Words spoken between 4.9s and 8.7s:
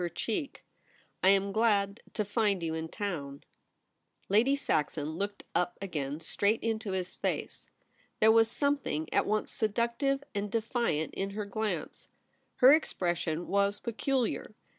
looked up again straight into his face. There was